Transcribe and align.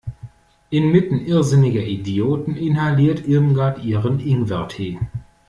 Inmitten 0.71 1.27
irrsinniger 1.27 1.83
Idioten 1.83 2.55
inhaliert 2.55 3.27
Irmgard 3.27 3.83
ihren 3.83 4.19
Ingwertee. 4.19 4.97